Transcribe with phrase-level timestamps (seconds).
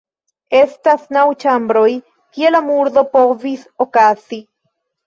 [0.59, 1.85] Estas naŭ ĉambroj,
[2.39, 4.47] kie la murdo povis okazi.